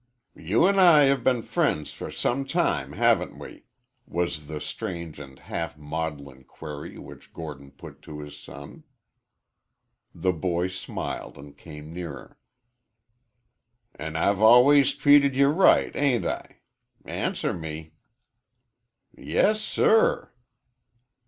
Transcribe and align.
"You 0.33 0.67
an' 0.67 0.79
I 0.79 1.03
have 1.03 1.23
been 1.23 1.43
friends 1.43 1.93
for 1.93 2.09
some 2.09 2.43
time, 2.43 2.93
haven't 2.93 3.37
we?" 3.37 3.65
was 4.07 4.47
the 4.47 4.59
strange 4.59 5.19
and 5.19 5.37
half 5.37 5.77
maudlin 5.77 6.43
query 6.43 6.97
which 6.97 7.31
Gordon 7.31 7.69
put 7.69 8.01
to 8.01 8.19
his 8.21 8.35
son. 8.35 8.83
The 10.15 10.33
boy 10.33 10.69
smiled 10.69 11.37
and 11.37 11.55
came 11.55 11.93
nearer. 11.93 12.39
"An' 13.93 14.15
I've 14.15 14.41
always 14.41 14.95
treated 14.95 15.35
ye 15.35 15.43
right 15.43 15.95
ain't 15.95 16.25
I? 16.25 16.61
Answer 17.05 17.53
me." 17.53 17.93
"Yes, 19.15 19.61
sir." 19.61 20.33